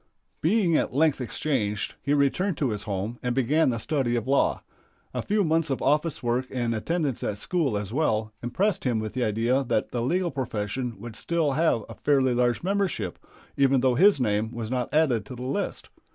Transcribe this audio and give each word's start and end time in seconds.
Being 0.41 0.75
at 0.75 0.95
length 0.95 1.21
exchanged, 1.21 1.93
he 2.01 2.15
returned 2.15 2.57
to 2.57 2.71
his 2.71 2.81
home 2.89 3.19
and 3.21 3.35
began 3.35 3.69
the 3.69 3.77
study 3.77 4.15
of 4.15 4.25
law. 4.27 4.63
A 5.13 5.21
few 5.21 5.43
months 5.43 5.69
of 5.69 5.79
office 5.79 6.23
work 6.23 6.47
and 6.49 6.73
attendance 6.73 7.23
at 7.23 7.37
school, 7.37 7.77
as 7.77 7.93
well, 7.93 8.33
impressed 8.41 8.83
him 8.83 8.97
with 8.97 9.13
the 9.13 9.23
idea 9.23 9.63
that 9.65 9.91
the 9.91 10.01
legal 10.01 10.31
profession 10.31 10.99
would 10.99 11.15
still 11.15 11.51
have 11.51 11.85
a 11.87 11.93
fairly 11.93 12.33
large 12.33 12.63
membership, 12.63 13.19
even 13.55 13.81
though 13.81 13.93
his 13.93 14.19
name 14.19 14.51
was 14.51 14.71
not 14.71 14.91
added 14.91 15.23
to 15.27 15.35
the 15.35 15.43
list. 15.43 15.89